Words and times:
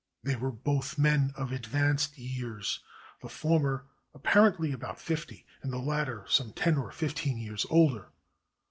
They 0.23 0.35
were 0.35 0.49
both 0.51 0.97
men 0.97 1.31
of 1.35 1.51
advanced 1.51 2.17
years, 2.17 2.79
the 3.21 3.29
former 3.29 3.85
apparently 4.15 4.71
about 4.71 4.99
fifty, 4.99 5.45
and 5.61 5.71
the 5.71 5.77
latter 5.77 6.25
some 6.27 6.53
ten 6.53 6.75
or 6.75 6.91
fifteen 6.91 7.37
years 7.37 7.67
older. 7.69 8.09